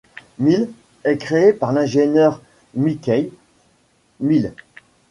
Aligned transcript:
Mil 0.39 0.67
est 1.03 1.19
créé 1.19 1.53
par 1.53 1.73
l'ingénieur 1.73 2.41
Mikhaïl 2.73 3.29
Mil. 4.19 4.51